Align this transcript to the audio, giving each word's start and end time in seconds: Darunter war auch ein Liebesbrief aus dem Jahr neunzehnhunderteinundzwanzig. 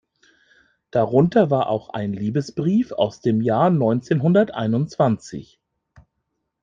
Darunter 0.89 1.51
war 1.51 1.69
auch 1.69 1.89
ein 1.91 2.11
Liebesbrief 2.11 2.91
aus 2.91 3.21
dem 3.21 3.39
Jahr 3.39 3.69
neunzehnhunderteinundzwanzig. 3.69 5.59